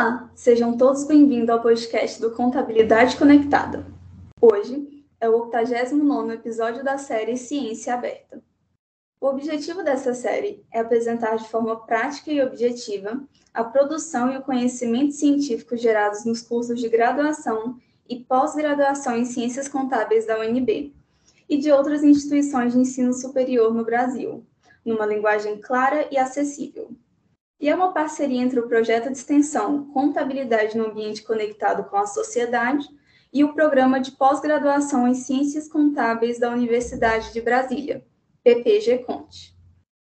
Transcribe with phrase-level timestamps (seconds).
[0.00, 3.84] Olá, sejam todos bem-vindos ao podcast do Contabilidade Conectada.
[4.40, 8.42] Hoje é o 89 episódio da série Ciência Aberta.
[9.20, 13.22] O objetivo dessa série é apresentar de forma prática e objetiva
[13.52, 17.76] a produção e o conhecimento científico gerados nos cursos de graduação
[18.08, 20.94] e pós-graduação em Ciências Contábeis da UNB
[21.46, 24.46] e de outras instituições de ensino superior no Brasil,
[24.82, 26.90] numa linguagem clara e acessível.
[27.60, 32.06] E é uma parceria entre o projeto de extensão Contabilidade no Ambiente Conectado com a
[32.06, 32.88] Sociedade
[33.30, 38.02] e o programa de pós-graduação em Ciências Contábeis da Universidade de Brasília,
[38.42, 39.54] PPG Conte.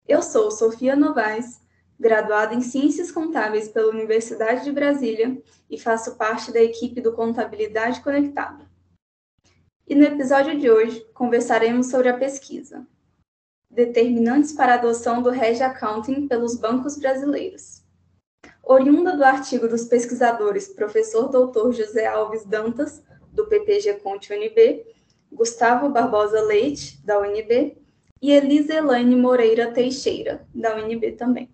[0.08, 1.60] Eu sou Sofia Novaes,
[2.00, 8.02] graduada em Ciências Contábeis pela Universidade de Brasília e faço parte da equipe do Contabilidade
[8.02, 8.70] Conectada.
[9.88, 12.88] E no episódio de hoje conversaremos sobre a pesquisa
[13.72, 17.84] Determinantes para a adoção do Reg Accounting pelos bancos brasileiros.
[18.64, 24.86] Oriunda do artigo dos pesquisadores professor doutor José Alves Dantas, do PPG Conte UNB,
[25.32, 27.78] Gustavo Barbosa Leite, da UNB,
[28.22, 31.50] e Elisa Elaine Moreira Teixeira, da UNB também.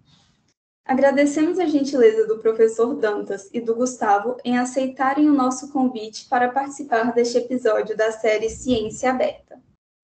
[0.83, 6.49] Agradecemos a gentileza do professor Dantas e do Gustavo em aceitarem o nosso convite para
[6.49, 9.59] participar deste episódio da série Ciência Aberta.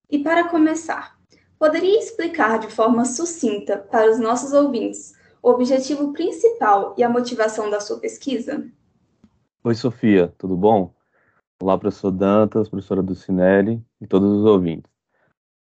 [0.10, 1.21] E para começar,
[1.62, 7.70] poderia explicar de forma sucinta para os nossos ouvintes o objetivo principal e a motivação
[7.70, 8.68] da sua pesquisa?
[9.64, 10.92] Oi, Sofia, tudo bom?
[11.62, 14.92] Olá, professor Dantas, professora Ducinelli e todos os ouvintes.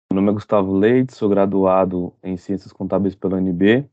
[0.10, 3.86] Meu nome é Gustavo Leite, sou graduado em Ciências Contábeis pela UNB.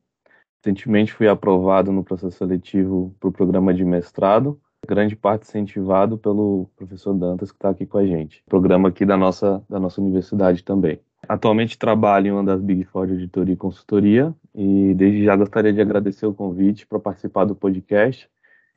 [0.65, 6.71] Recentemente fui aprovado no processo seletivo para o programa de mestrado, grande parte incentivado pelo
[6.77, 8.45] professor Dantas, que está aqui com a gente.
[8.47, 11.01] Programa aqui da nossa, da nossa universidade também.
[11.29, 15.73] Atualmente trabalho em uma das Big Four de auditoria e consultoria e desde já gostaria
[15.73, 18.29] de agradecer o convite para participar do podcast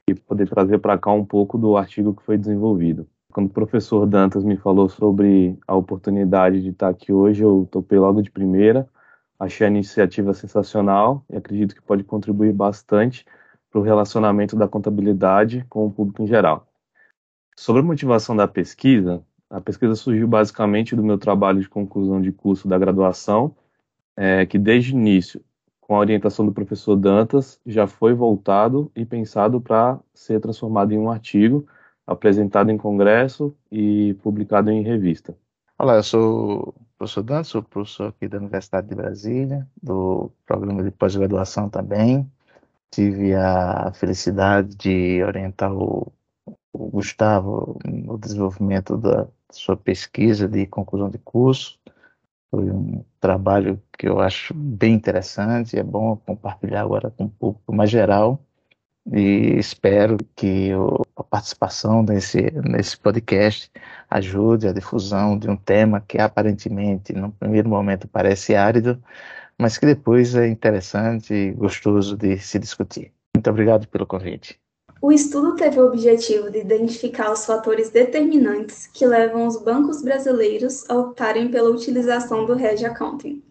[0.09, 3.07] e poder trazer para cá um pouco do artigo que foi desenvolvido.
[3.31, 7.99] Quando o professor Dantas me falou sobre a oportunidade de estar aqui hoje, eu topei
[7.99, 8.89] logo de primeira.
[9.39, 13.25] Achei a iniciativa sensacional e acredito que pode contribuir bastante
[13.69, 16.67] para o relacionamento da contabilidade com o público em geral.
[17.55, 22.31] Sobre a motivação da pesquisa, a pesquisa surgiu basicamente do meu trabalho de conclusão de
[22.31, 23.55] curso da graduação,
[24.15, 25.41] é, que desde o início,
[25.81, 30.97] com a orientação do professor Dantas, já foi voltado e pensado para ser transformado em
[30.97, 31.65] um artigo
[32.05, 35.35] apresentado em congresso e publicado em revista.
[35.77, 40.83] Olá, eu sou o professor Dan, sou professor aqui da Universidade de Brasília, do programa
[40.83, 42.29] de pós-graduação também.
[42.91, 46.11] Tive a felicidade de orientar o,
[46.73, 51.79] o Gustavo no desenvolvimento da sua pesquisa de conclusão de curso.
[52.51, 57.73] Foi um trabalho que eu acho bem interessante, é bom compartilhar agora com o público
[57.73, 58.43] mais geral
[59.11, 60.71] e espero que
[61.15, 63.71] a participação nesse, nesse podcast
[64.09, 69.01] ajude a difusão de um tema que aparentemente, no primeiro momento, parece árido,
[69.57, 73.11] mas que depois é interessante e gostoso de se discutir.
[73.35, 74.59] Muito obrigado pelo convite.
[75.01, 80.89] O estudo teve o objetivo de identificar os fatores determinantes que levam os bancos brasileiros
[80.89, 83.41] a optarem pela utilização do Reg Accounting.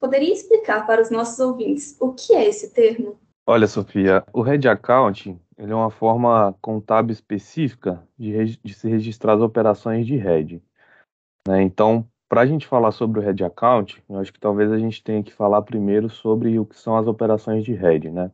[0.00, 3.18] Poderia explicar para os nossos ouvintes o que é esse termo?
[3.46, 9.34] Olha, Sofia, o Red Accounting ele é uma forma contábil específica de, de se registrar
[9.34, 10.60] as operações de Red.
[11.46, 11.62] Né?
[11.62, 15.02] Então, para a gente falar sobre o Red Account, eu acho que talvez a gente
[15.02, 18.30] tenha que falar primeiro sobre o que são as operações de Red, né?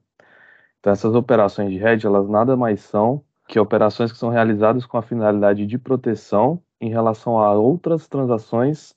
[0.81, 4.97] Então, essas operações de Red, elas nada mais são que operações que são realizadas com
[4.97, 8.95] a finalidade de proteção em relação a outras transações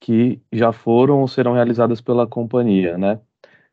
[0.00, 3.20] que já foram ou serão realizadas pela companhia, né?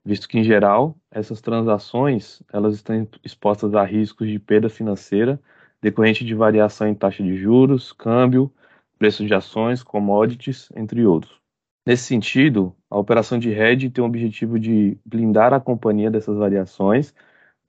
[0.04, 5.40] visto que, em geral, essas transações elas estão expostas a riscos de perda financeira
[5.82, 8.52] decorrente de variação em taxa de juros, câmbio,
[8.98, 11.40] preços de ações, commodities, entre outros.
[11.86, 17.14] Nesse sentido, a operação de hedge tem o objetivo de blindar a companhia dessas variações,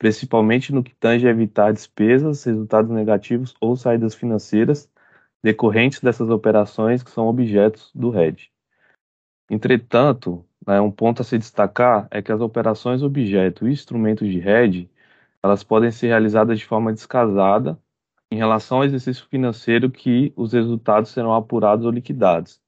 [0.00, 4.90] principalmente no que tange a evitar despesas, resultados negativos ou saídas financeiras
[5.42, 8.50] decorrentes dessas operações que são objetos do hedge.
[9.50, 14.38] Entretanto, né, um ponto a se destacar é que as operações objeto e instrumentos de
[14.38, 14.90] hedge
[15.42, 17.78] elas podem ser realizadas de forma descasada
[18.32, 22.58] em relação ao exercício financeiro que os resultados serão apurados ou liquidados.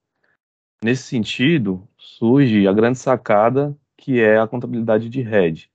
[0.84, 5.71] Nesse sentido, surge a grande sacada que é a contabilidade de hedge,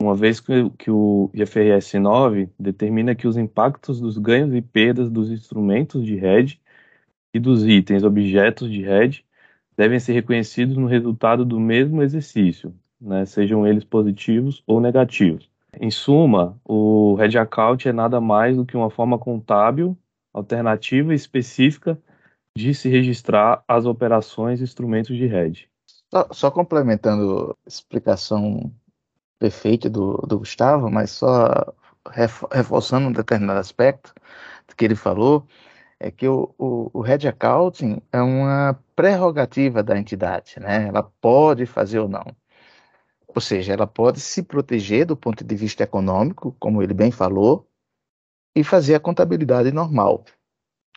[0.00, 5.10] uma vez que, que o IFRS 9 determina que os impactos dos ganhos e perdas
[5.10, 6.60] dos instrumentos de hedge
[7.32, 9.24] e dos itens objetos de hedge
[9.76, 15.50] devem ser reconhecidos no resultado do mesmo exercício, né, sejam eles positivos ou negativos.
[15.78, 19.96] Em suma, o Red Account é nada mais do que uma forma contábil,
[20.32, 21.98] alternativa e específica
[22.56, 25.68] de se registrar as operações e instrumentos de Red.
[26.10, 28.72] Só, só complementando a explicação
[29.38, 31.74] perfeita do, do Gustavo, mas só
[32.52, 34.14] reforçando um determinado aspecto
[34.76, 35.46] que ele falou,
[35.98, 40.86] é que o, o, o Red Accounting é uma prerrogativa da entidade, né?
[40.88, 42.24] Ela pode fazer ou não.
[43.26, 47.66] Ou seja, ela pode se proteger do ponto de vista econômico, como ele bem falou,
[48.54, 50.24] e fazer a contabilidade normal.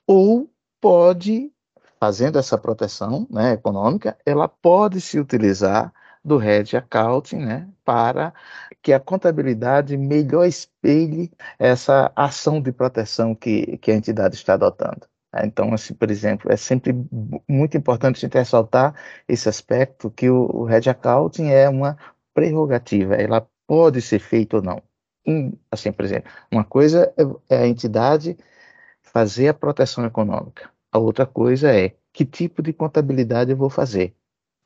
[0.07, 0.49] Ou
[0.81, 1.51] pode,
[1.99, 5.93] fazendo essa proteção né, econômica, ela pode se utilizar
[6.23, 8.33] do Red Accounting né, para
[8.81, 15.07] que a contabilidade melhor espelhe essa ação de proteção que, que a entidade está adotando.
[15.43, 16.93] Então, assim, por exemplo, é sempre
[17.47, 18.95] muito importante a gente ressaltar
[19.27, 21.97] esse aspecto que o, o Red Accounting é uma
[22.33, 24.81] prerrogativa, ela pode ser feita ou não.
[25.71, 27.13] Assim, por exemplo, uma coisa
[27.49, 28.35] é, é a entidade
[29.03, 34.15] fazer a proteção econômica, a outra coisa é que tipo de contabilidade eu vou fazer.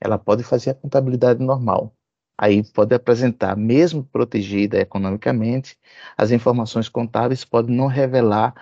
[0.04, 1.94] Ela pode fazer a contabilidade normal,
[2.38, 5.78] aí pode apresentar, mesmo protegida economicamente,
[6.18, 8.54] as informações contábeis podem não revelar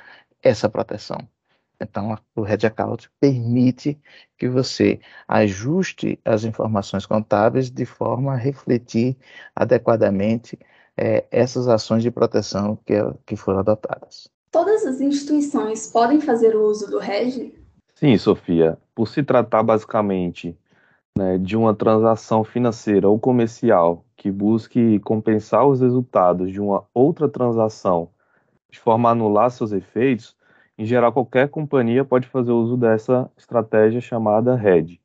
[0.43, 1.17] essa proteção.
[1.81, 3.99] Então, o Red Account permite
[4.38, 9.17] que você ajuste as informações contábeis de forma a refletir
[9.55, 10.59] adequadamente
[10.95, 12.93] é, essas ações de proteção que,
[13.25, 14.29] que foram adotadas.
[14.51, 17.51] Todas as instituições podem fazer o uso do REG?
[17.95, 18.77] Sim, Sofia.
[18.93, 20.55] Por se tratar basicamente
[21.17, 27.27] né, de uma transação financeira ou comercial que busque compensar os resultados de uma outra
[27.27, 28.09] transação
[28.71, 30.35] de forma a anular seus efeitos,
[30.77, 34.99] em geral, qualquer companhia pode fazer uso dessa estratégia chamada hedge.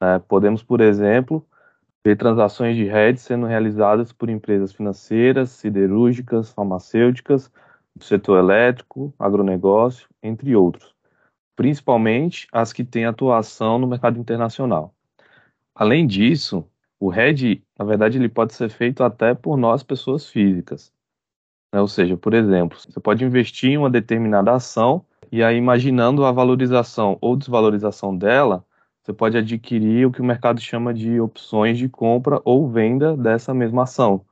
[0.00, 1.46] É, podemos, por exemplo,
[2.04, 7.50] ver transações de hedge sendo realizadas por empresas financeiras, siderúrgicas, farmacêuticas,
[7.94, 10.94] do setor elétrico, agronegócio, entre outros,
[11.56, 14.94] principalmente as que têm atuação no mercado internacional.
[15.78, 16.64] Além disso,
[16.98, 20.92] o hedge, na verdade, ele pode ser feito até por nós, pessoas físicas.
[21.72, 21.80] Né?
[21.80, 26.32] Ou seja, por exemplo, você pode investir em uma determinada ação e aí, imaginando a
[26.32, 28.64] valorização ou desvalorização dela,
[29.00, 33.54] você pode adquirir o que o mercado chama de opções de compra ou venda dessa
[33.54, 34.22] mesma ação,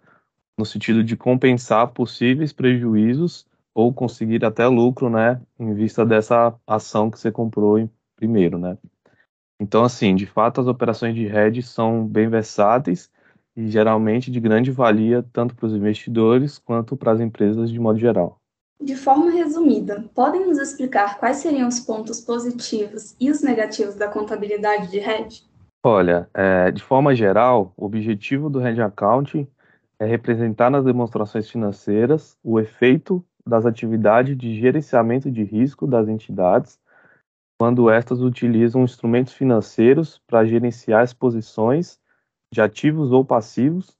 [0.59, 7.09] no sentido de compensar possíveis prejuízos ou conseguir até lucro, né, em vista dessa ação
[7.09, 8.77] que você comprou primeiro, né.
[9.58, 13.11] Então, assim, de fato, as operações de hedge são bem versáteis
[13.56, 17.99] e geralmente de grande valia tanto para os investidores quanto para as empresas de modo
[17.99, 18.38] geral.
[18.79, 24.06] De forma resumida, podem nos explicar quais seriam os pontos positivos e os negativos da
[24.06, 25.44] contabilidade de hedge?
[25.82, 29.49] Olha, é, de forma geral, o objetivo do hedge accounting
[29.99, 36.79] é representar nas demonstrações financeiras o efeito das atividades de gerenciamento de risco das entidades
[37.58, 41.99] quando estas utilizam instrumentos financeiros para gerenciar exposições
[42.53, 43.97] de ativos ou passivos,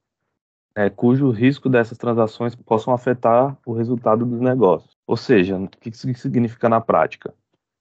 [0.75, 4.95] é, cujo risco dessas transações possam afetar o resultado dos negócios.
[5.07, 7.35] Ou seja, o que isso significa na prática?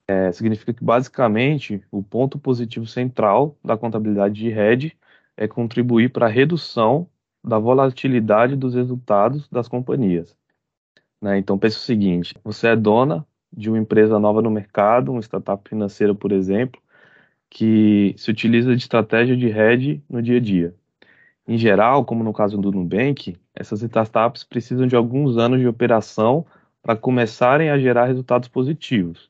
[0.07, 4.97] É, significa que, basicamente, o ponto positivo central da contabilidade de hedge
[5.35, 7.09] é contribuir para a redução
[7.43, 10.35] da volatilidade dos resultados das companhias.
[11.21, 11.37] Né?
[11.37, 15.67] Então, pense o seguinte: você é dona de uma empresa nova no mercado, uma startup
[15.67, 16.81] financeira, por exemplo,
[17.49, 20.75] que se utiliza de estratégia de hedge no dia a dia.
[21.47, 26.45] Em geral, como no caso do Nubank, essas startups precisam de alguns anos de operação
[26.81, 29.29] para começarem a gerar resultados positivos.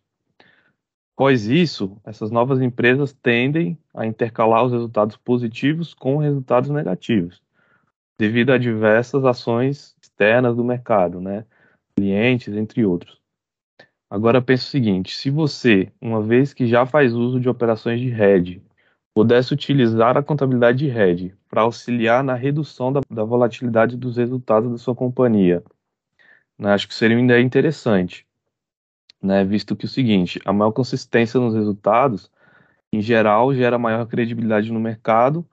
[1.15, 7.41] Após isso, essas novas empresas tendem a intercalar os resultados positivos com resultados negativos,
[8.17, 11.45] devido a diversas ações externas do mercado, né?
[11.95, 13.24] clientes, entre outros.
[14.09, 18.09] Agora pense o seguinte: se você, uma vez que já faz uso de operações de
[18.09, 18.61] hedge,
[19.13, 24.69] pudesse utilizar a contabilidade de hedge para auxiliar na redução da, da, volatilidade dos resultados
[24.71, 25.63] da sua companhia,
[26.59, 28.27] né, acho que seria uma ideia interessante,
[29.21, 32.29] né, visto que o seguinte: a maior consistência nos resultados,
[32.93, 35.45] em geral, gera maior credibilidade no mercado,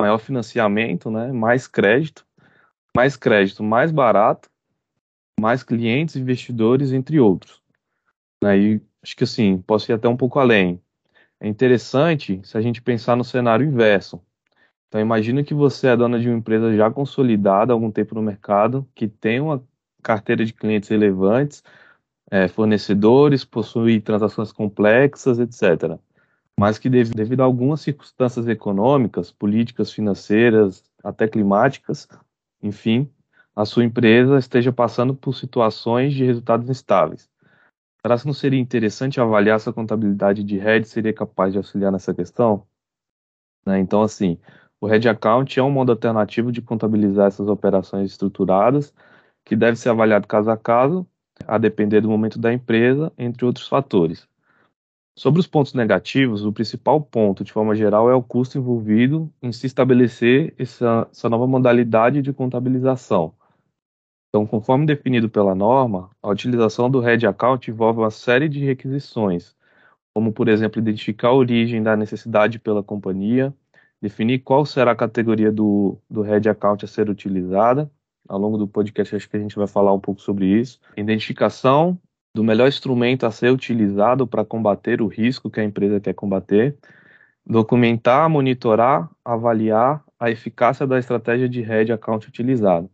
[0.00, 2.24] maior financiamento, né, mais crédito,
[2.96, 4.48] mais crédito mais barato,
[5.40, 7.62] mais clientes, investidores, entre outros.
[8.44, 10.80] Aí, acho que assim, posso ir até um pouco além.
[11.40, 14.20] É interessante se a gente pensar no cenário inverso.
[14.88, 18.22] Então, imagina que você é dona de uma empresa já consolidada há algum tempo no
[18.22, 19.62] mercado, que tem uma
[20.02, 21.62] carteira de clientes relevantes,
[22.30, 25.98] é, fornecedores, possui transações complexas, etc.
[26.58, 32.08] Mas que, devido a algumas circunstâncias econômicas, políticas, financeiras, até climáticas,
[32.62, 33.08] enfim,
[33.54, 37.28] a sua empresa esteja passando por situações de resultados instáveis.
[38.00, 41.90] Será que não seria interessante avaliar se a contabilidade de hedge seria capaz de auxiliar
[41.90, 42.66] nessa questão?
[43.66, 43.80] Né?
[43.80, 44.38] Então, assim,
[44.80, 48.94] o hedge account é um modo alternativo de contabilizar essas operações estruturadas,
[49.44, 51.06] que deve ser avaliado caso a caso,
[51.46, 54.28] a depender do momento da empresa, entre outros fatores.
[55.16, 59.50] Sobre os pontos negativos, o principal ponto, de forma geral, é o custo envolvido em
[59.50, 63.34] se estabelecer essa, essa nova modalidade de contabilização.
[64.28, 69.56] Então, conforme definido pela norma, a utilização do Head Account envolve uma série de requisições,
[70.12, 73.54] como, por exemplo, identificar a origem da necessidade pela companhia,
[74.00, 77.90] definir qual será a categoria do, do Head Account a ser utilizada.
[78.28, 80.78] Ao longo do podcast, acho que a gente vai falar um pouco sobre isso.
[80.94, 81.98] Identificação
[82.34, 86.76] do melhor instrumento a ser utilizado para combater o risco que a empresa quer combater.
[87.46, 92.90] Documentar, monitorar, avaliar a eficácia da estratégia de Head Account utilizada.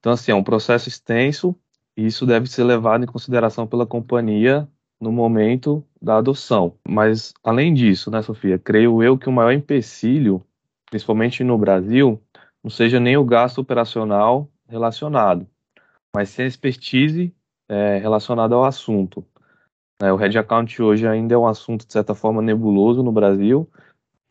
[0.00, 1.54] Então, assim, é um processo extenso
[1.96, 4.66] e isso deve ser levado em consideração pela companhia
[5.00, 6.74] no momento da adoção.
[6.86, 10.42] Mas, além disso, né, Sofia, creio eu que o maior empecilho,
[10.90, 12.20] principalmente no Brasil,
[12.62, 15.46] não seja nem o gasto operacional relacionado,
[16.14, 17.34] mas sim a expertise
[17.68, 19.24] é, relacionada ao assunto.
[20.00, 23.68] É, o Red Account hoje ainda é um assunto, de certa forma, nebuloso no Brasil,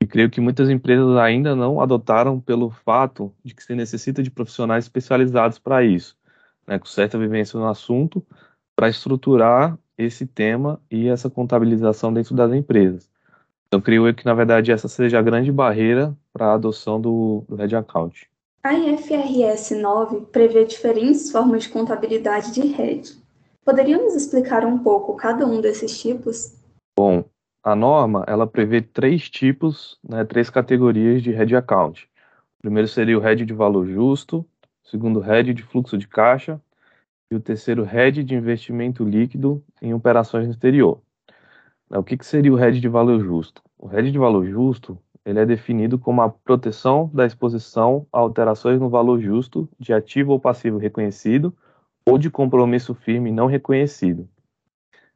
[0.01, 4.31] e creio que muitas empresas ainda não adotaram pelo fato de que se necessita de
[4.31, 6.17] profissionais especializados para isso,
[6.65, 8.25] né, com certa vivência no assunto,
[8.75, 13.09] para estruturar esse tema e essa contabilização dentro das empresas.
[13.67, 17.55] Então, creio que, na verdade, essa seja a grande barreira para a adoção do, do
[17.55, 18.27] Red Account.
[18.63, 23.13] A IFRS 9 prevê diferentes formas de contabilidade de rede.
[23.63, 26.55] Poderiam nos explicar um pouco cada um desses tipos?
[26.97, 27.23] Bom,
[27.69, 32.09] a norma ela prevê três tipos, né, três categorias de head account.
[32.57, 34.45] O primeiro seria o head de valor justo,
[34.83, 36.59] o segundo head de fluxo de caixa
[37.31, 40.99] e o terceiro head de investimento líquido em operações no exterior.
[41.91, 43.61] O que, que seria o head de valor justo?
[43.77, 48.79] O head de valor justo ele é definido como a proteção da exposição a alterações
[48.79, 51.55] no valor justo de ativo ou passivo reconhecido
[52.05, 54.27] ou de compromisso firme não reconhecido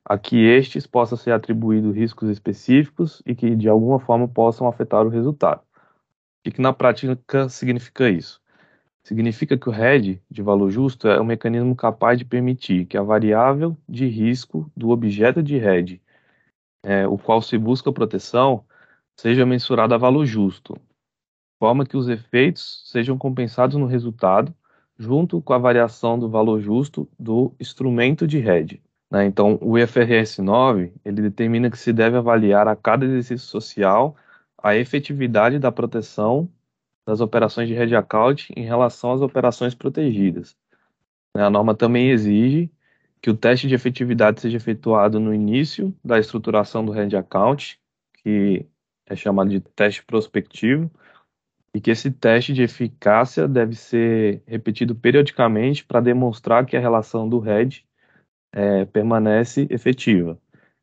[0.05, 5.05] a que estes possam ser atribuídos riscos específicos e que de alguma forma possam afetar
[5.05, 5.61] o resultado.
[6.45, 8.41] O que na prática significa isso?
[9.03, 13.03] Significa que o RED de valor justo é um mecanismo capaz de permitir que a
[13.03, 16.01] variável de risco do objeto de RED,
[16.83, 18.65] é, o qual se busca proteção,
[19.17, 20.77] seja mensurada a valor justo,
[21.59, 24.53] forma que os efeitos sejam compensados no resultado,
[24.97, 28.81] junto com a variação do valor justo do instrumento de RED.
[29.13, 29.25] Né?
[29.25, 34.17] Então, o IFRS 9 ele determina que se deve avaliar a cada exercício social
[34.57, 36.49] a efetividade da proteção
[37.05, 40.57] das operações de hedge account em relação às operações protegidas.
[41.35, 41.43] Né?
[41.43, 42.71] A norma também exige
[43.21, 47.79] que o teste de efetividade seja efetuado no início da estruturação do hedge account,
[48.15, 48.65] que
[49.05, 50.89] é chamado de teste prospectivo,
[51.73, 57.27] e que esse teste de eficácia deve ser repetido periodicamente para demonstrar que a relação
[57.27, 57.85] do hedge
[58.53, 60.37] é, permanece efetiva,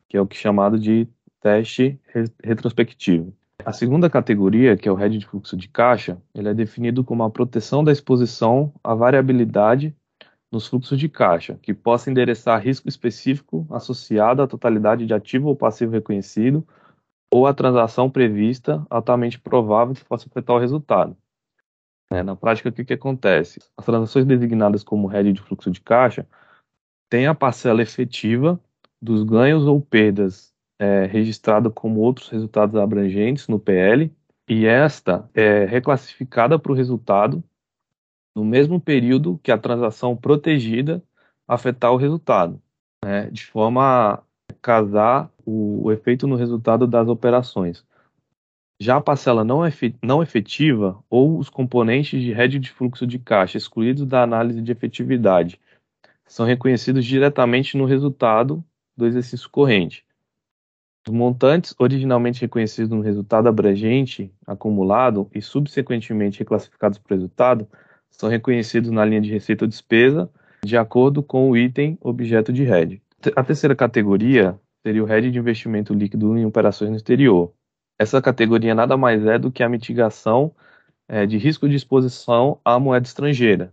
[0.09, 1.09] que é o que é chamado de
[1.41, 1.99] teste
[2.43, 3.33] retrospectivo.
[3.65, 7.23] A segunda categoria, que é o head de fluxo de caixa, ele é definido como
[7.23, 9.95] a proteção da exposição à variabilidade
[10.51, 15.57] nos fluxos de caixa, que possa endereçar risco específico associado à totalidade de ativo ou
[15.57, 16.67] passivo reconhecido
[17.33, 21.17] ou à transação prevista altamente provável que possa afetar o resultado.
[22.11, 23.61] É, na prática, o que, que acontece?
[23.77, 26.27] As transações designadas como head de fluxo de caixa
[27.11, 28.59] tem a parcela efetiva
[29.03, 34.11] dos ganhos ou perdas é, registrada como outros resultados abrangentes no PL,
[34.49, 37.43] e esta é reclassificada para o resultado
[38.35, 41.03] no mesmo período que a transação protegida
[41.47, 42.61] afetar o resultado,
[43.05, 44.23] né, de forma a
[44.63, 47.85] casar o, o, efeito no resultado das operações.
[48.81, 49.67] Já a parcela não,
[50.23, 55.61] efetiva ou os componentes de rede de fluxo de caixa excluídos da análise de efetividade
[56.31, 58.65] são reconhecidos diretamente no resultado
[58.97, 60.05] do exercício corrente.
[61.05, 67.67] Os montantes originalmente reconhecidos no resultado abrangente acumulado e subsequentemente reclassificados para o resultado
[68.09, 70.31] são reconhecidos na linha de receita ou despesa
[70.65, 73.03] de acordo com o item objeto de RED.
[73.35, 77.53] A terceira categoria seria o RED de investimento líquido em operações no exterior.
[77.99, 80.55] Essa categoria nada mais é do que a mitigação
[81.09, 83.73] é, de risco de exposição à moeda estrangeira,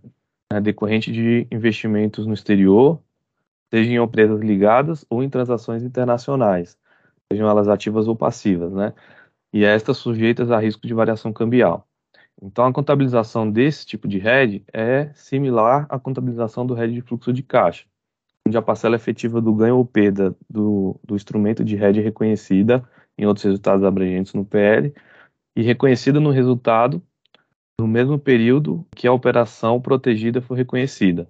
[0.52, 3.02] né, decorrente de investimentos no exterior,
[3.70, 6.78] seja em empresas ligadas ou em transações internacionais,
[7.32, 8.94] sejam elas ativas ou passivas, né?
[9.54, 11.88] E estas sujeitas a risco de variação cambial.
[12.42, 17.34] Então, a contabilização desse tipo de RED é similar à contabilização do RED de fluxo
[17.34, 17.86] de caixa,
[18.46, 22.88] onde a parcela efetiva do ganho ou perda do, do instrumento de RED é reconhecida
[23.18, 24.94] em outros resultados abrangentes no PL
[25.56, 27.02] e reconhecida no resultado
[27.80, 31.30] no mesmo período que a operação protegida for reconhecida.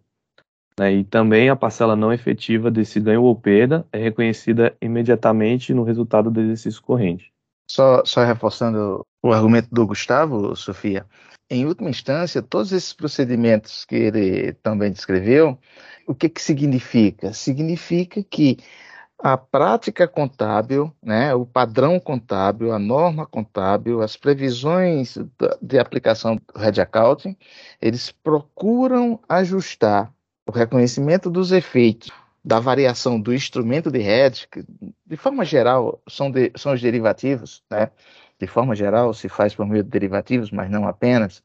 [0.79, 0.93] Né?
[0.93, 6.31] E também a parcela não efetiva desse ganho ou perda é reconhecida imediatamente no resultado
[6.31, 7.31] do exercício corrente.
[7.69, 11.05] Só, só reforçando o argumento do Gustavo, Sofia,
[11.49, 15.57] em última instância, todos esses procedimentos que ele também descreveu,
[16.05, 17.33] o que, que significa?
[17.33, 18.57] Significa que
[19.19, 25.17] a prática contábil, né, o padrão contábil, a norma contábil, as previsões
[25.61, 27.35] de aplicação do Red Accounting,
[27.81, 30.13] eles procuram ajustar
[30.47, 32.11] o reconhecimento dos efeitos
[32.43, 34.63] da variação do instrumento de hedge, que,
[35.05, 37.89] de forma geral, são, de, são os derivativos, né?
[38.39, 41.43] de forma geral, se faz por meio de derivativos, mas não apenas,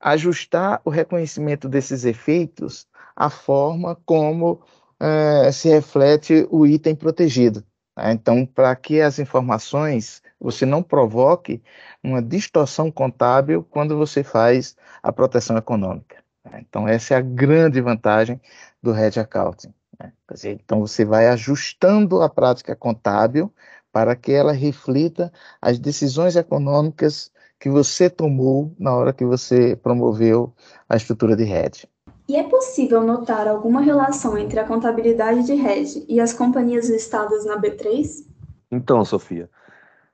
[0.00, 4.60] ajustar o reconhecimento desses efeitos à forma como
[5.00, 7.64] uh, se reflete o item protegido.
[7.96, 8.12] Né?
[8.12, 11.62] Então, para que as informações, você não provoque
[12.02, 16.22] uma distorção contábil quando você faz a proteção econômica.
[16.44, 16.62] Né?
[16.68, 18.40] Então, essa é a grande vantagem
[18.82, 19.72] do hedge accounting.
[19.98, 20.12] Né?
[20.30, 23.52] Dizer, então, você vai ajustando a prática contábil
[23.92, 30.54] para que ela reflita as decisões econômicas que você tomou na hora que você promoveu
[30.88, 31.86] a estrutura de hedge.
[32.30, 37.44] E é possível notar alguma relação entre a contabilidade de hedge e as companhias listadas
[37.44, 38.24] na B3?
[38.70, 39.50] Então, Sofia,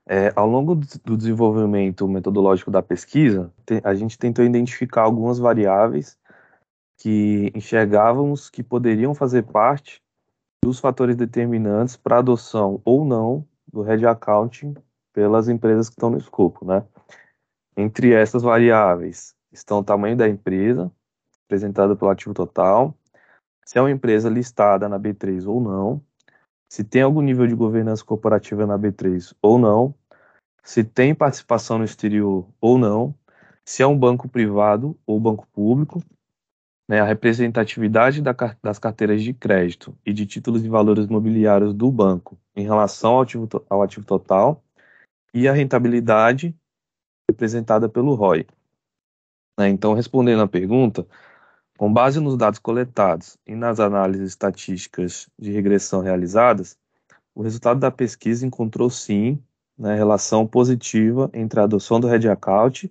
[0.09, 3.53] é, ao longo do desenvolvimento metodológico da pesquisa,
[3.85, 6.17] a gente tentou identificar algumas variáveis
[6.97, 10.03] que enxergávamos que poderiam fazer parte
[10.65, 14.75] dos fatores determinantes para adoção ou não do Red Accounting
[15.13, 16.83] pelas empresas que estão no escopo, né?
[17.77, 20.91] Entre essas variáveis estão o tamanho da empresa,
[21.47, 22.95] representada pelo ativo total,
[23.65, 26.03] se é uma empresa listada na B3 ou não,
[26.69, 29.95] se tem algum nível de governança corporativa na B3 ou não,
[30.63, 33.15] se tem participação no exterior ou não,
[33.65, 36.03] se é um banco privado ou banco público,
[36.89, 41.91] né, a representatividade da, das carteiras de crédito e de títulos de valores imobiliários do
[41.91, 44.63] banco em relação ao ativo, ao ativo total
[45.35, 46.55] e a rentabilidade
[47.29, 48.47] representada pelo ROI.
[49.59, 51.07] Né, então, respondendo à pergunta,
[51.77, 56.79] com base nos dados coletados e nas análises estatísticas de regressão realizadas,
[57.35, 59.43] o resultado da pesquisa encontrou sim
[59.79, 62.91] né, relação positiva entre a adoção do Red Account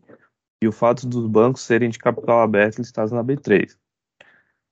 [0.61, 3.75] e o fato dos bancos serem de capital aberto listados na B3.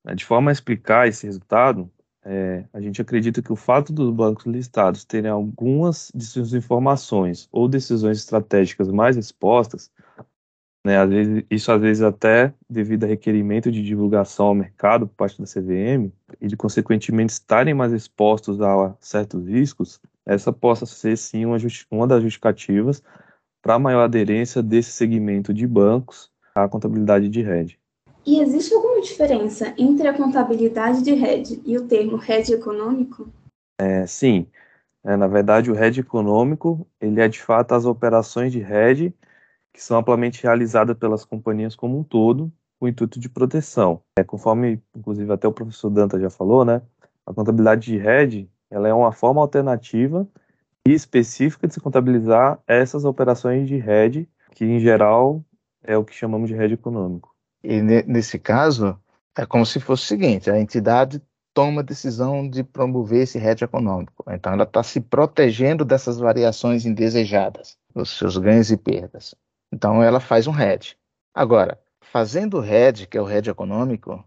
[0.06, 1.90] Né, de forma a explicar esse resultado,
[2.24, 7.50] é, a gente acredita que o fato dos bancos listados terem algumas de suas informações
[7.52, 9.92] ou decisões estratégicas mais expostas,
[10.86, 15.16] né, às vezes, isso às vezes até devido a requerimento de divulgação ao mercado por
[15.16, 21.18] parte da CVM, e de consequentemente estarem mais expostos a certos riscos, essa possa ser
[21.18, 21.58] sim uma,
[21.90, 23.02] uma das justificativas
[23.62, 27.80] para a maior aderência desse segmento de bancos à contabilidade de rede.
[28.26, 33.28] E existe alguma diferença entre a contabilidade de rede e o termo rede econômico?
[33.78, 34.48] É, sim.
[35.04, 39.14] É, na verdade, o rede econômico ele é de fato as operações de rede
[39.74, 44.02] que são amplamente realizadas pelas companhias como um todo, com o intuito de proteção.
[44.18, 46.82] É, conforme, inclusive, até o professor Danta já falou, né,
[47.26, 50.28] a contabilidade de rede ela é uma forma alternativa
[50.88, 55.44] e específica de se contabilizar essas operações de rede, que em geral
[55.84, 57.34] é o que chamamos de rede econômico.
[57.64, 59.00] E nesse caso,
[59.38, 61.22] é como se fosse o seguinte: a entidade
[61.54, 64.24] toma a decisão de promover esse hedge econômico.
[64.30, 69.36] Então, ela está se protegendo dessas variações indesejadas, dos seus ganhos e perdas.
[69.74, 70.96] Então, ela faz um hedge.
[71.34, 74.24] Agora, fazendo o hedge, que é o hedge econômico,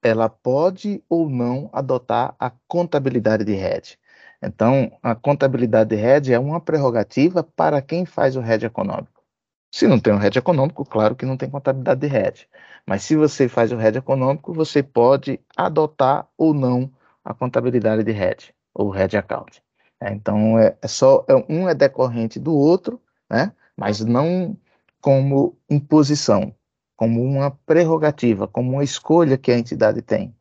[0.00, 3.98] ela pode ou não adotar a contabilidade de hedge.
[4.40, 9.24] Então, a contabilidade de hedge é uma prerrogativa para quem faz o hedge econômico.
[9.72, 12.48] Se não tem um hedge econômico, claro que não tem contabilidade de hedge.
[12.86, 16.88] Mas se você faz o hedge econômico, você pode adotar ou não
[17.24, 19.60] a contabilidade de hedge, ou hedge account.
[20.00, 23.50] É, então, é, é só é, um é decorrente do outro, né?
[23.76, 24.56] mas não
[25.00, 26.54] como imposição,
[26.96, 30.34] como uma prerrogativa, como uma escolha que a entidade tem.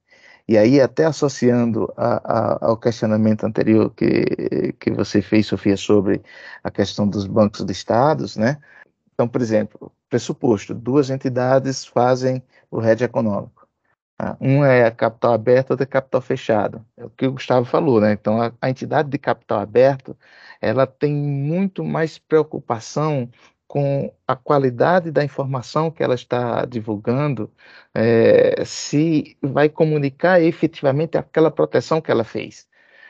[0.47, 6.21] E aí, até associando a, a, ao questionamento anterior que, que você fez, Sofia, sobre
[6.63, 8.59] a questão dos bancos listados, né?
[9.13, 13.67] Então, por exemplo, pressuposto, duas entidades fazem o RED econômico.
[14.19, 16.85] Ah, um é capital aberto, outro é capital fechado.
[16.95, 18.13] É o que o Gustavo falou, né?
[18.13, 20.17] Então, a, a entidade de capital aberto,
[20.61, 23.29] ela tem muito mais preocupação
[23.67, 27.51] com a qualidade da informação que ela está divulgando,
[27.93, 32.67] é, se vai comunicar efetivamente aquela proteção que ela fez.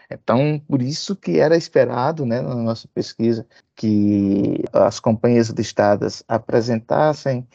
[0.10, 7.48] Então, por isso que era esperado, né, na nossa pesquisa, que as companhias listadas apresentassem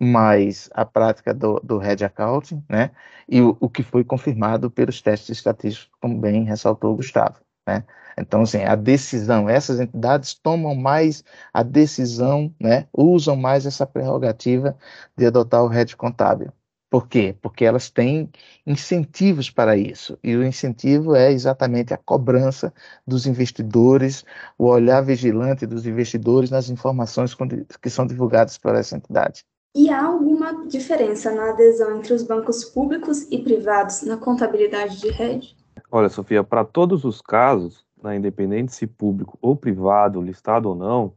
[0.00, 2.90] mais a prática do, do Red Accounting, né,
[3.28, 7.84] e o, o que foi confirmado pelos testes estatísticos, como bem ressaltou o Gustavo, né.
[8.18, 14.76] Então, assim, a decisão, essas entidades tomam mais a decisão, né, usam mais essa prerrogativa
[15.16, 16.52] de adotar o Red Contábil.
[16.90, 17.36] Por quê?
[17.42, 18.30] Porque elas têm
[18.66, 20.18] incentivos para isso.
[20.24, 22.72] E o incentivo é exatamente a cobrança
[23.06, 24.24] dos investidores,
[24.56, 27.36] o olhar vigilante dos investidores nas informações
[27.82, 29.44] que são divulgadas por essa entidade.
[29.76, 35.10] E há alguma diferença na adesão entre os bancos públicos e privados na contabilidade de
[35.10, 35.54] rede?
[35.90, 41.12] Olha, Sofia, para todos os casos, né, independente se público ou privado, listado ou não,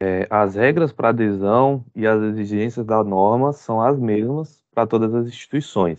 [0.00, 5.14] é, as regras para adesão e as exigências da norma são as mesmas para todas
[5.14, 5.98] as instituições.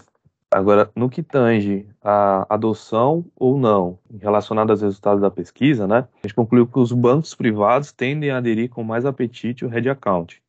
[0.52, 6.28] Agora, no que tange a adoção ou não, relacionado aos resultados da pesquisa, né, a
[6.28, 10.42] gente concluiu que os bancos privados tendem a aderir com mais apetite o Red Account.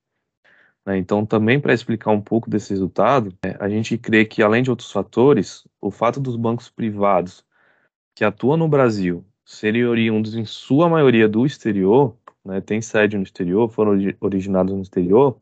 [0.85, 4.63] Né, então, também para explicar um pouco desse resultado, é, a gente crê que, além
[4.63, 7.45] de outros fatores, o fato dos bancos privados
[8.15, 13.23] que atuam no Brasil serem oriundos, em sua maioria, do exterior, né, tem sede no
[13.23, 15.39] exterior, foram originados no exterior,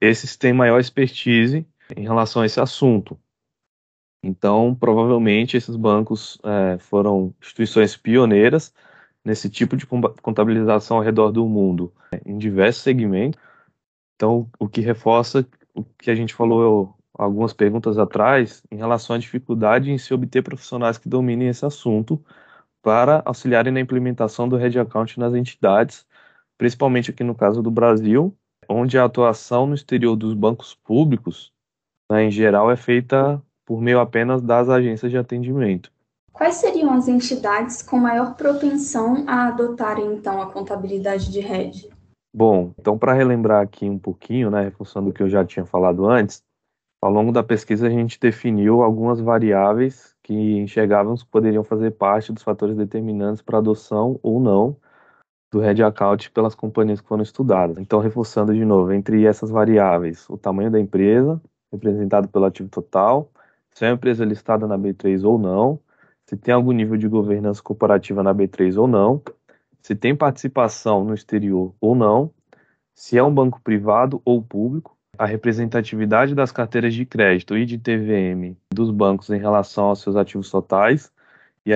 [0.00, 3.18] esses têm maior expertise em relação a esse assunto.
[4.22, 8.74] Então, provavelmente, esses bancos é, foram instituições pioneiras
[9.24, 11.92] nesse tipo de contabilização ao redor do mundo,
[12.26, 13.40] em diversos segmentos.
[14.14, 19.18] Então, o que reforça o que a gente falou algumas perguntas atrás em relação à
[19.18, 22.22] dificuldade em se obter profissionais que dominem esse assunto
[22.82, 26.06] para auxiliarem na implementação do Red Account nas entidades,
[26.56, 28.36] principalmente aqui no caso do Brasil,
[28.68, 31.52] onde a atuação no exterior dos bancos públicos
[32.10, 35.92] né, em geral, é feita por meio apenas das agências de atendimento.
[36.32, 41.90] Quais seriam as entidades com maior propensão a adotarem, então, a contabilidade de rede?
[42.34, 46.08] Bom, então, para relembrar aqui um pouquinho, né, reforçando o que eu já tinha falado
[46.08, 46.42] antes,
[47.00, 52.32] ao longo da pesquisa a gente definiu algumas variáveis que enxergávamos que poderiam fazer parte
[52.32, 54.76] dos fatores determinantes para adoção ou não
[55.50, 57.78] do Red Account pelas companhias que foram estudadas.
[57.78, 61.40] Então, reforçando de novo, entre essas variáveis, o tamanho da empresa,
[61.72, 63.30] representado pelo ativo total,
[63.70, 65.80] se é uma empresa listada na B3 ou não,
[66.26, 69.22] se tem algum nível de governança corporativa na B3 ou não,
[69.80, 72.30] se tem participação no exterior ou não,
[72.94, 77.76] se é um banco privado ou público, a representatividade das carteiras de crédito e de
[77.76, 81.12] TVM dos bancos em relação aos seus ativos totais
[81.66, 81.74] e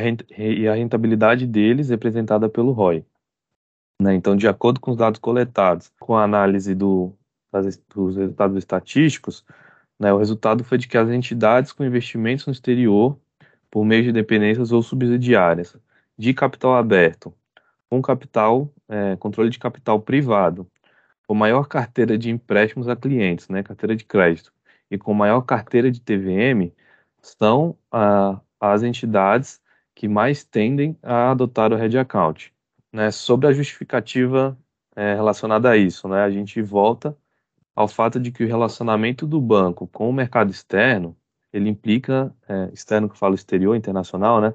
[0.68, 3.04] a rentabilidade deles representada pelo ROI.
[4.00, 4.14] Né?
[4.14, 7.12] Então, de acordo com os dados coletados, com a análise do,
[7.94, 9.44] dos resultados estatísticos,
[9.98, 13.18] né, o resultado foi de que as entidades com investimentos no exterior,
[13.70, 15.76] por meio de dependências ou subsidiárias,
[16.16, 17.34] de capital aberto,
[17.90, 20.66] com capital, é, controle de capital privado,
[21.26, 24.52] com maior carteira de empréstimos a clientes, né, carteira de crédito,
[24.90, 26.72] e com maior carteira de TVM,
[27.20, 29.60] são ah, as entidades
[29.94, 32.52] que mais tendem a adotar o Red Account.
[32.92, 34.58] Né, sobre a justificativa
[34.94, 37.16] é, relacionada a isso, né, a gente volta
[37.74, 41.16] ao fato de que o relacionamento do banco com o mercado externo,
[41.52, 44.54] ele implica, é, externo que eu falo exterior, internacional, né?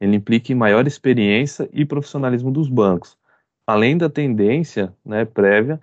[0.00, 3.18] Ele implica em maior experiência e profissionalismo dos bancos,
[3.66, 5.80] além da tendência né, prévia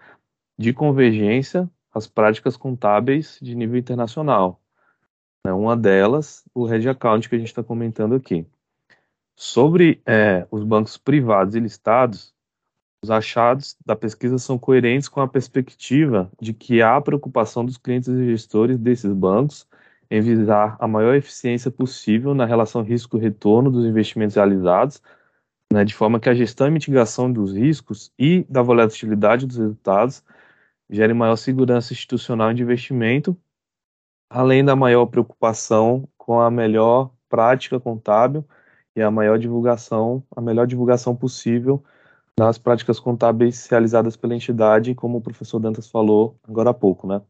[0.57, 4.59] de convergência às práticas contábeis de nível internacional.
[5.45, 5.53] Né?
[5.53, 8.45] Uma delas, o Red Account que a gente está comentando aqui.
[9.35, 12.33] Sobre é, os bancos privados e listados,
[13.03, 18.07] os achados da pesquisa são coerentes com a perspectiva de que há preocupação dos clientes
[18.09, 19.67] e gestores desses bancos
[20.09, 25.01] em visar a maior eficiência possível na relação risco-retorno dos investimentos realizados,
[25.71, 30.23] né, de forma que a gestão e mitigação dos riscos e da volatilidade dos resultados
[30.89, 33.37] gere maior segurança institucional de investimento,
[34.29, 38.45] além da maior preocupação com a melhor prática contábil
[38.95, 41.83] e a maior divulgação, a melhor divulgação possível
[42.37, 47.21] nas práticas contábeis realizadas pela entidade, como o professor Dantas falou agora há pouco, né?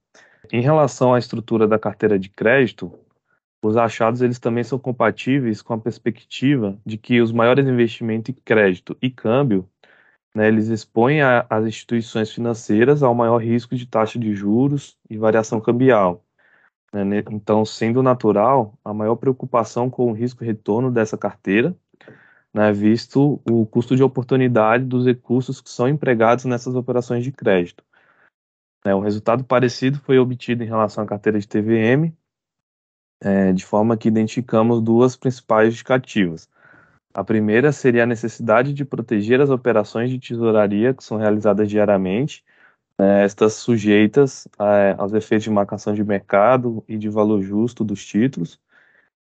[0.51, 2.91] Em relação à estrutura da carteira de crédito,
[3.63, 8.41] os achados eles também são compatíveis com a perspectiva de que os maiores investimentos em
[8.43, 9.67] crédito e câmbio,
[10.35, 15.17] né, eles expõem a, as instituições financeiras ao maior risco de taxa de juros e
[15.17, 16.23] variação cambial.
[16.93, 17.23] Né?
[17.31, 21.75] Então, sendo natural, a maior preocupação com o risco-retorno dessa carteira
[22.55, 27.83] né, visto o custo de oportunidade dos recursos que são empregados nessas operações de crédito.
[28.85, 32.15] Um resultado parecido foi obtido em relação à carteira de TVM,
[33.21, 36.47] é, de forma que identificamos duas principais justificativas.
[37.15, 42.43] A primeira seria a necessidade de proteger as operações de tesouraria que são realizadas diariamente,
[42.99, 48.05] né, estas sujeitas é, aos efeitos de marcação de mercado e de valor justo dos
[48.05, 48.59] títulos.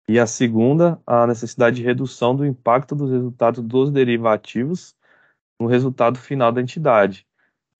[0.08, 4.94] E a segunda, a necessidade de redução do impacto dos resultados dos derivativos
[5.60, 7.26] no resultado final da entidade,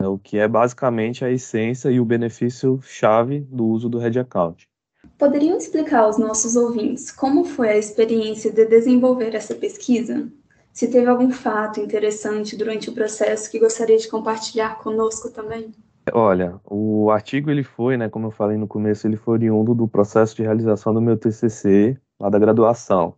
[0.00, 4.18] né, o que é basicamente a essência e o benefício chave do uso do Hedge
[4.18, 4.68] Account.
[5.18, 10.28] Poderiam explicar aos nossos ouvintes como foi a experiência de desenvolver essa pesquisa?
[10.72, 15.72] Se teve algum fato interessante durante o processo que gostaria de compartilhar conosco também?
[16.12, 19.86] Olha, o artigo ele foi, né, como eu falei no começo, ele foi oriundo do
[19.86, 23.14] processo de realização do meu TCC lá da graduação.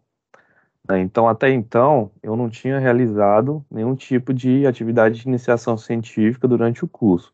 [0.87, 1.01] Né.
[1.01, 6.85] Então, até então, eu não tinha realizado nenhum tipo de atividade de iniciação científica durante
[6.85, 7.33] o curso.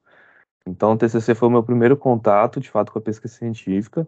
[0.65, 4.07] Então, o TCC foi o meu primeiro contato, de fato, com a pesquisa científica.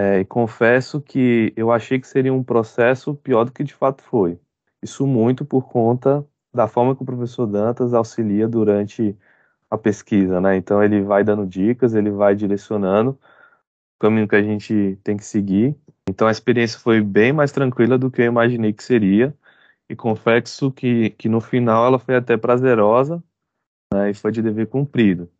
[0.00, 4.02] É, e confesso que eu achei que seria um processo pior do que de fato
[4.02, 4.38] foi.
[4.80, 9.16] Isso muito por conta da forma que o professor Dantas auxilia durante
[9.70, 10.56] a pesquisa, né?
[10.56, 15.24] Então ele vai dando dicas, ele vai direcionando o caminho que a gente tem que
[15.24, 15.76] seguir.
[16.08, 19.34] Então a experiência foi bem mais tranquila do que eu imaginei que seria
[19.88, 23.22] e confesso que, que no final ela foi até prazerosa
[23.92, 24.10] né?
[24.10, 25.30] e foi de dever cumprido.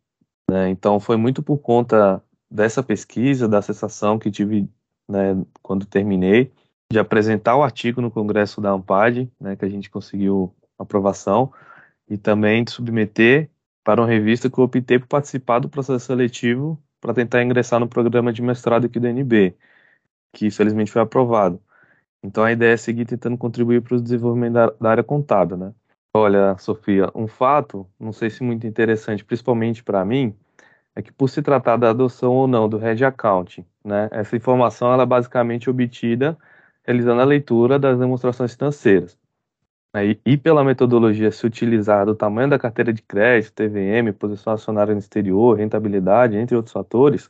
[0.49, 0.69] Né?
[0.69, 4.69] Então foi muito por conta dessa pesquisa, da sensação que tive
[5.07, 6.51] né, quando terminei,
[6.91, 11.53] de apresentar o artigo no congresso da Ampad, né, que a gente conseguiu aprovação,
[12.09, 13.49] e também de submeter
[13.83, 17.87] para uma revista que eu optei por participar do processo seletivo para tentar ingressar no
[17.87, 19.55] programa de mestrado aqui do NB,
[20.33, 21.61] que felizmente foi aprovado.
[22.23, 25.73] Então a ideia é seguir tentando contribuir para o desenvolvimento da, da área contábil, né?
[26.13, 30.35] Olha, Sofia, um fato, não sei se muito interessante, principalmente para mim,
[30.99, 34.91] é que por se tratar da adoção ou não do Red Account, né, essa informação
[34.93, 36.37] ela é basicamente obtida
[36.83, 39.17] realizando a leitura das demonstrações financeiras.
[39.93, 44.53] Né, e, e, pela metodologia se utilizar do tamanho da carteira de crédito, TVM, posição
[44.53, 47.29] acionária no exterior, rentabilidade, entre outros fatores,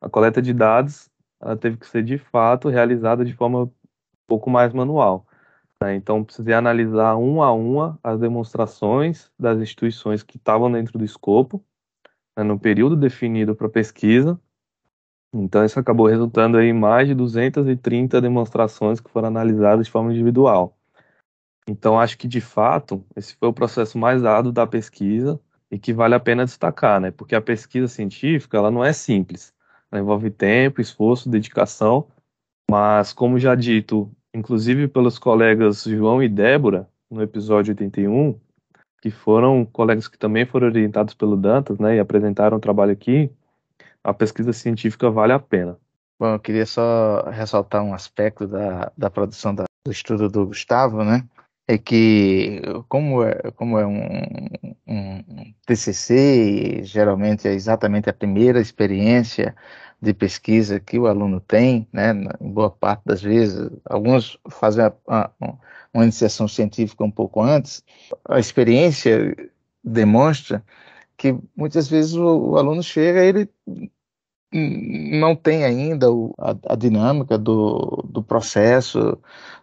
[0.00, 3.70] a coleta de dados ela teve que ser de fato realizada de forma um
[4.26, 5.26] pouco mais manual.
[5.82, 5.96] Né?
[5.96, 11.62] Então, precisei analisar uma a uma as demonstrações das instituições que estavam dentro do escopo
[12.36, 14.38] né, no período definido para pesquisa.
[15.34, 20.76] Então, isso acabou resultando em mais de 230 demonstrações que foram analisadas de forma individual.
[21.66, 25.40] Então, acho que, de fato, esse foi o processo mais árduo da pesquisa
[25.70, 27.10] e que vale a pena destacar, né?
[27.10, 29.54] Porque a pesquisa científica, ela não é simples.
[29.90, 32.08] Ela envolve tempo, esforço, dedicação,
[32.70, 38.38] mas, como já dito, inclusive pelos colegas João e Débora, no episódio 81,
[39.02, 43.28] que foram colegas que também foram orientados pelo Dantas, né, e apresentaram o trabalho aqui,
[44.02, 45.76] a pesquisa científica vale a pena.
[46.18, 51.02] Bom, eu queria só ressaltar um aspecto da, da produção da, do estudo do Gustavo,
[51.02, 51.24] né,
[51.66, 54.48] é que como é, como é um,
[54.86, 59.54] um TCC, geralmente é exatamente a primeira experiência
[60.02, 64.92] de pesquisa que o aluno tem, né, em boa parte das vezes, alguns fazem a,
[65.06, 65.30] a,
[65.94, 67.84] uma iniciação científica um pouco antes,
[68.28, 69.36] a experiência
[69.84, 70.64] demonstra
[71.16, 73.48] que muitas vezes o, o aluno chega ele
[74.52, 79.18] não tem ainda o, a, a, dinâmica do, do processo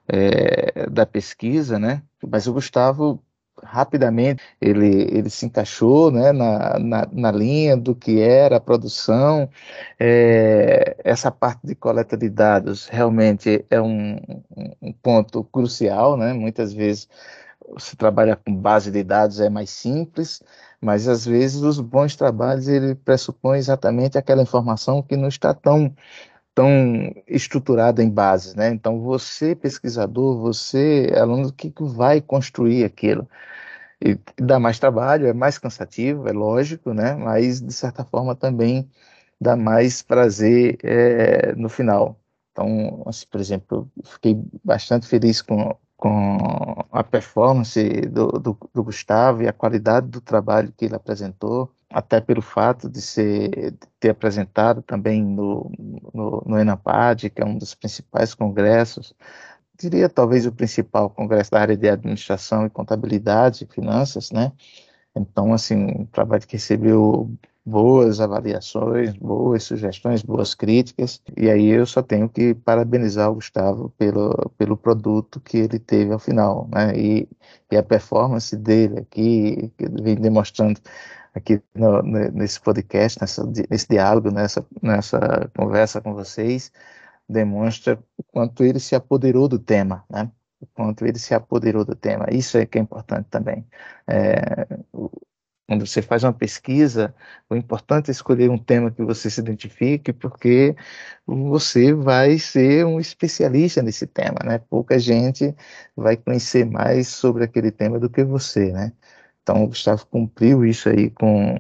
[0.07, 2.01] é, da pesquisa, né?
[2.25, 3.21] Mas o Gustavo
[3.63, 9.49] rapidamente ele, ele se encaixou né, na, na, na, linha do que era a produção.
[9.99, 14.17] É, essa parte de coleta de dados realmente é um,
[14.81, 16.33] um ponto crucial, né?
[16.33, 17.07] muitas vezes
[17.77, 20.41] se trabalha com base de dados é mais simples,
[20.81, 25.93] mas às vezes os bons trabalhos ele pressupõe exatamente aquela informação que não está tão
[26.59, 28.67] tão estruturada em bases, né?
[28.69, 33.25] Então você pesquisador, você aluno que vai construir aquilo
[34.01, 37.13] e dá mais trabalho, é mais cansativo, é lógico, né?
[37.15, 38.89] Mas de certa forma também
[39.39, 42.19] dá mais prazer é, no final.
[42.51, 46.37] Então, assim, por exemplo, eu fiquei bastante feliz com, com
[46.91, 52.21] a performance do, do, do, Gustavo e a qualidade do trabalho que ele apresentou, até
[52.21, 55.71] pelo fato de, ser, de ter apresentado também no,
[56.13, 59.15] no, no ENAPAD, que é um dos principais congressos
[59.79, 64.51] diria talvez o principal congresso da área de administração e contabilidade e finanças, né?
[65.15, 67.31] Então, assim, um trabalho que recebeu
[67.65, 73.89] boas avaliações, boas sugestões, boas críticas, e aí eu só tenho que parabenizar o Gustavo
[73.97, 76.93] pelo, pelo produto que ele teve ao final, né?
[76.97, 77.29] E,
[77.71, 80.79] e a performance dele aqui, que ele vem demonstrando
[81.39, 86.71] aqui no, nesse podcast, nessa, nesse diálogo, nessa, nessa conversa com vocês,
[87.27, 90.31] demonstra o quanto ele se apoderou do tema, né?
[90.61, 92.25] O quanto ele se apoderou do tema.
[92.31, 93.65] Isso é que é importante também.
[94.07, 94.67] É,
[95.69, 97.13] quando você faz uma pesquisa,
[97.47, 100.75] o importante é escolher um tema que você se identifique, porque
[101.27, 104.57] você vai ser um especialista nesse tema, né?
[104.57, 105.55] Pouca gente
[105.95, 108.93] vai conhecer mais sobre aquele tema do que você, né?
[109.43, 111.59] Então, o Gustavo cumpriu isso aí com,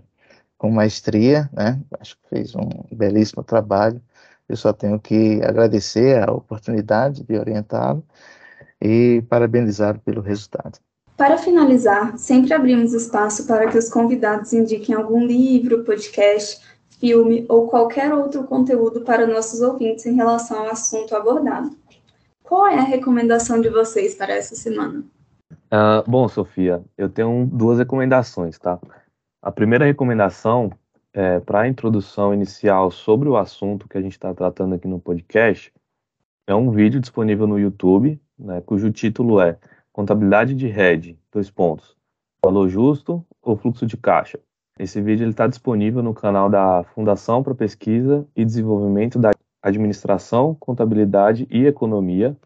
[0.57, 1.79] com maestria, né?
[1.99, 4.01] Acho que fez um belíssimo trabalho.
[4.47, 8.03] Eu só tenho que agradecer a oportunidade de orientá-lo
[8.81, 10.79] e parabenizá-lo pelo resultado.
[11.15, 16.61] Para finalizar, sempre abrimos espaço para que os convidados indiquem algum livro, podcast,
[16.99, 21.75] filme ou qualquer outro conteúdo para nossos ouvintes em relação ao assunto abordado.
[22.41, 25.03] Qual é a recomendação de vocês para essa semana?
[25.51, 28.79] Uh, bom, Sofia, eu tenho duas recomendações, tá?
[29.41, 30.71] A primeira recomendação
[31.13, 34.99] é para a introdução inicial sobre o assunto que a gente está tratando aqui no
[34.99, 35.73] podcast.
[36.47, 39.57] É um vídeo disponível no YouTube, né, cujo título é
[39.91, 41.95] Contabilidade de rede, dois pontos.
[42.43, 44.39] Valor justo ou fluxo de caixa.
[44.77, 49.31] Esse vídeo está disponível no canal da Fundação para Pesquisa e Desenvolvimento da
[49.61, 52.37] Administração, Contabilidade e Economia,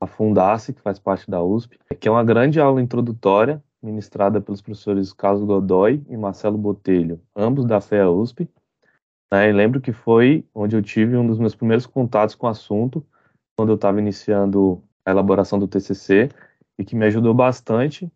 [0.00, 4.60] a Fundace, que faz parte da USP, que é uma grande aula introdutória ministrada pelos
[4.60, 8.48] professores Carlos Godoy e Marcelo Botelho, ambos da FEA USP.
[9.32, 13.04] Né, lembro que foi onde eu tive um dos meus primeiros contatos com o assunto,
[13.56, 16.28] quando eu estava iniciando a elaboração do TCC,
[16.78, 18.10] e que me ajudou bastante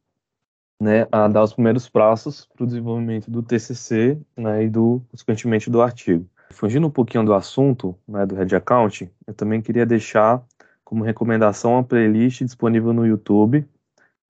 [0.80, 5.70] né, a dar os primeiros passos para o desenvolvimento do TCC né, e, do, consequentemente,
[5.70, 6.26] do artigo.
[6.50, 10.44] Fugindo um pouquinho do assunto né, do Red Account, eu também queria deixar
[10.84, 13.66] como recomendação uma playlist disponível no YouTube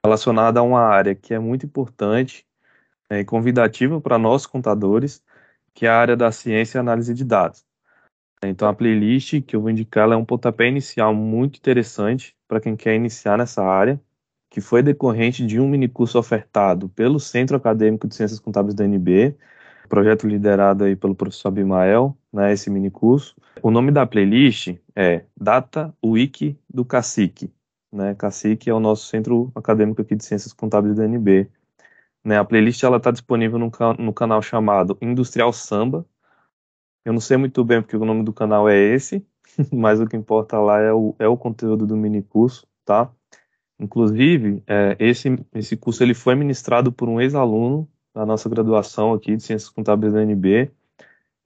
[0.05, 2.47] relacionada a uma área que é muito importante
[3.11, 5.23] né, e convidativa para nós contadores,
[5.73, 7.65] que é a área da ciência e análise de dados.
[8.43, 12.77] Então, a playlist que eu vou indicar é um pontapé inicial muito interessante para quem
[12.77, 14.01] quer iniciar nessa área
[14.51, 19.37] que foi decorrente de um minicurso ofertado pelo Centro Acadêmico de Ciências Contábeis da NB,
[19.89, 23.35] projeto liderado aí pelo professor Abimael, né, esse minicurso.
[23.63, 27.53] O nome da playlist é Data Wiki do Cacique.
[27.93, 28.15] Né?
[28.15, 31.49] Cacique é o nosso Centro Acadêmico aqui de Ciências Contábeis da NB.
[32.25, 36.07] Né, a playlist está disponível no, no canal chamado Industrial Samba.
[37.05, 39.25] Eu não sei muito bem porque o nome do canal é esse,
[39.71, 43.11] mas o que importa lá é o, é o conteúdo do minicurso, tá?
[43.79, 49.37] Inclusive, é, esse, esse curso ele foi ministrado por um ex-aluno da nossa graduação aqui
[49.37, 50.71] de Ciências Contábeis da UNB,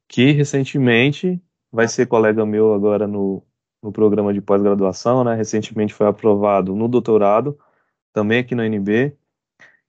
[0.09, 3.43] que recentemente vai ser colega meu agora no,
[3.83, 5.35] no programa de pós-graduação, né?
[5.35, 7.59] Recentemente foi aprovado no doutorado,
[8.13, 9.17] também aqui na UNB,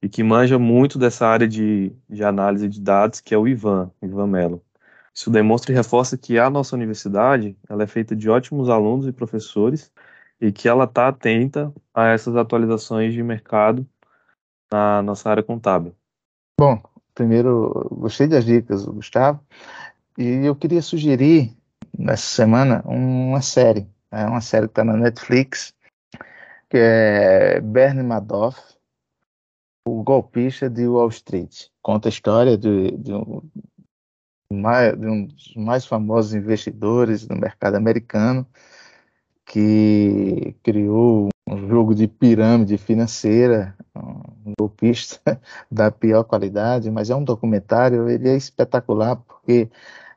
[0.02, 3.92] e que manja muito dessa área de, de análise de dados, que é o Ivan,
[4.02, 4.64] Ivan Mello.
[5.14, 9.12] Isso demonstra e reforça que a nossa universidade ela é feita de ótimos alunos e
[9.12, 9.92] professores,
[10.42, 13.86] e que ela está atenta a essas atualizações de mercado
[14.72, 15.96] na nossa área contábil.
[16.60, 16.78] Bom,
[17.16, 19.40] primeiro, gostei das dicas, Gustavo,
[20.18, 21.56] e eu queria sugerir
[21.98, 25.74] nessa semana uma série, né, uma série que está na Netflix,
[26.70, 28.60] que é Bernie Madoff,
[29.88, 31.68] o golpista de Wall Street.
[31.82, 33.42] Conta a história de, de, um,
[34.52, 38.46] de um dos mais famosos investidores do mercado americano,
[39.46, 47.24] que criou um jogo de pirâmide financeira, um golpista da pior qualidade, mas é um
[47.24, 49.70] documentário, ele é espetacular porque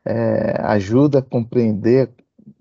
[0.05, 2.11] é, ajuda a compreender,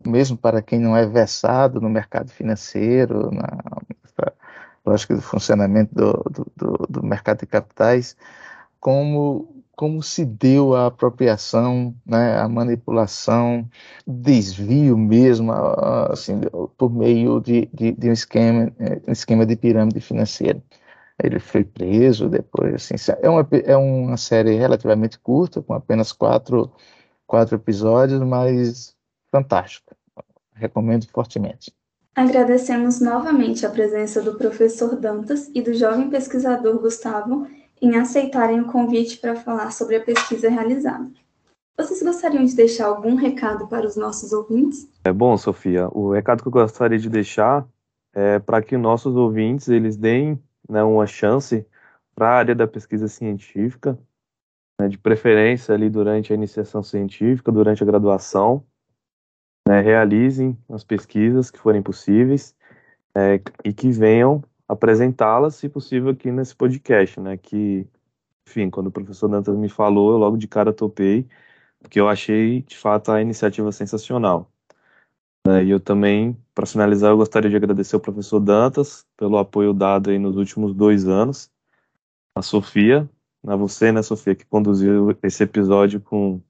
[0.05, 4.31] mesmo para quem não é versado no mercado financeiro, na, na
[4.85, 8.15] lógica do funcionamento do, do, do, do mercado de capitais,
[8.79, 13.67] como como se deu a apropriação, né, a manipulação,
[14.05, 16.41] desvio mesmo, assim,
[16.77, 20.61] por meio de, de, de um, esquema, é, um esquema de pirâmide financeira.
[21.23, 26.71] Ele foi preso depois, assim, é uma, é uma série relativamente curta, com apenas quatro,
[27.27, 28.95] quatro episódios, mas
[29.31, 29.95] fantástica.
[30.53, 31.73] Recomendo fortemente.
[32.15, 37.47] Agradecemos novamente a presença do professor Dantas e do jovem pesquisador Gustavo
[37.81, 41.09] em aceitarem o convite para falar sobre a pesquisa realizada.
[41.75, 44.87] Vocês gostariam de deixar algum recado para os nossos ouvintes?
[45.03, 45.87] É bom, Sofia.
[45.91, 47.67] O recado que eu gostaria de deixar
[48.13, 51.65] é para que nossos ouvintes eles deem né, uma chance
[52.13, 53.97] para a área da pesquisa científica,
[54.79, 58.63] né, de preferência ali durante a iniciação científica, durante a graduação,
[59.67, 62.55] né, realizem as pesquisas que forem possíveis
[63.15, 67.37] é, e que venham apresentá-las, se possível, aqui nesse podcast, né?
[67.37, 67.87] Que
[68.47, 71.27] enfim, quando o professor Dantas me falou, eu logo de cara topei,
[71.79, 74.51] porque eu achei, de fato, a iniciativa sensacional.
[75.47, 79.73] É, e eu também, para finalizar, eu gostaria de agradecer ao professor Dantas pelo apoio
[79.73, 81.49] dado aí nos últimos dois anos,
[82.35, 83.09] a Sofia,
[83.45, 86.41] a você, né, Sofia, que conduziu esse episódio com,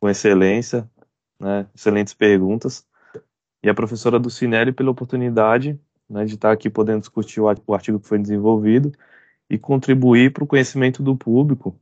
[0.00, 0.88] com excelência,
[1.40, 2.86] né, excelentes perguntas,
[3.62, 5.78] e a professora Dulcinelli pela oportunidade
[6.12, 8.92] né, de estar aqui podendo discutir o, artigo que foi desenvolvido
[9.48, 11.74] e contribuir para o conhecimento do público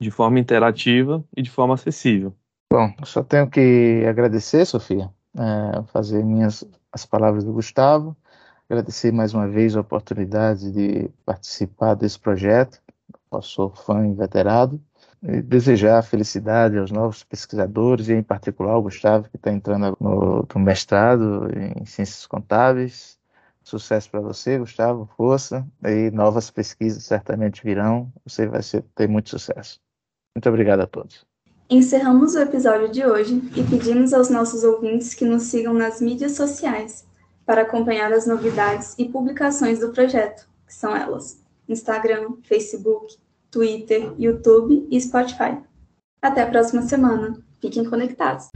[0.00, 2.34] de forma interativa e de forma acessível.
[2.72, 8.16] Bom, só tenho que agradecer, Sofia, é, fazer minhas as palavras do Gustavo,
[8.68, 12.80] agradecer mais uma vez a oportunidade de participar desse projeto.
[13.30, 14.80] Eu sou fã inveterado
[15.22, 20.46] e desejar felicidade aos novos pesquisadores e em particular ao Gustavo que está entrando no,
[20.54, 23.17] no mestrado em ciências contábeis
[23.68, 25.66] Sucesso para você, Gustavo, força.
[25.84, 28.10] E novas pesquisas certamente virão.
[28.24, 29.78] Você vai ser, ter muito sucesso.
[30.34, 31.26] Muito obrigado a todos.
[31.68, 36.32] Encerramos o episódio de hoje e pedimos aos nossos ouvintes que nos sigam nas mídias
[36.32, 37.06] sociais
[37.44, 41.38] para acompanhar as novidades e publicações do projeto, que são elas:
[41.68, 43.18] Instagram, Facebook,
[43.50, 45.58] Twitter, YouTube e Spotify.
[46.22, 47.38] Até a próxima semana.
[47.60, 48.48] Fiquem conectados.